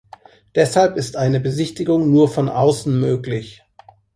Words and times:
Deshalb 0.55 0.97
ist 0.97 1.15
eine 1.15 1.39
Besichtigung 1.39 2.09
nur 2.09 2.27
von 2.27 2.49
außen 2.49 2.99
möglich. 2.99 3.61